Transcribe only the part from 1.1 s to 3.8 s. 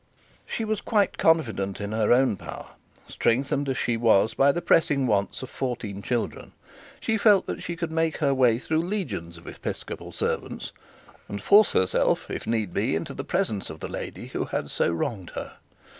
confident in her own power. Strengthened as